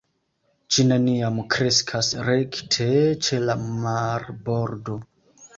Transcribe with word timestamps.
Ĝi 0.77 0.85
neniam 0.91 1.37
kreskas 1.55 2.09
rekte 2.29 2.89
ĉe 3.29 3.43
la 3.45 3.57
marbordo. 3.85 4.99